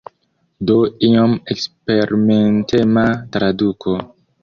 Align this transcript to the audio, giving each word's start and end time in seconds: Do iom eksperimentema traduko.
Do 0.69 0.77
iom 1.09 1.35
eksperimentema 1.55 3.07
traduko. 3.37 3.99